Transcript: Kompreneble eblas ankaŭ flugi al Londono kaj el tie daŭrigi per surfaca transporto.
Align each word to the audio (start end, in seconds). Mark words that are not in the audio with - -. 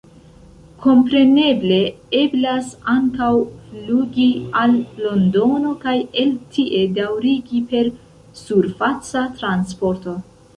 Kompreneble 0.83 1.75
eblas 2.19 2.71
ankaŭ 2.93 3.27
flugi 3.73 4.25
al 4.63 4.73
Londono 5.03 5.75
kaj 5.85 5.95
el 6.23 6.33
tie 6.57 6.81
daŭrigi 6.97 7.61
per 7.75 7.93
surfaca 8.41 9.23
transporto. 9.43 10.17